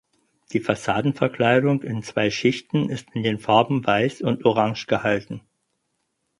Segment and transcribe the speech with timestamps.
[0.51, 5.41] Die Fassadenverkleidung in zwei Schichten ist in den Farben Weiß und Orange gehalten.